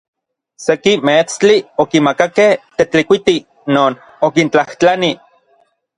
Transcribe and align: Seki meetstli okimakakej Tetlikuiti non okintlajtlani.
Seki 0.67 0.93
meetstli 1.09 1.57
okimakakej 1.85 2.49
Tetlikuiti 2.77 3.35
non 3.77 4.01
okintlajtlani. 4.31 5.13